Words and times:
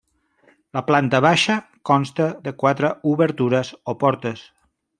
La 0.77 0.81
planta 0.87 1.19
baixa 1.25 1.57
consta 1.91 2.29
de 2.47 2.55
quatre 2.63 2.91
obertures 3.13 3.73
o 3.95 3.97
portes. 4.05 4.43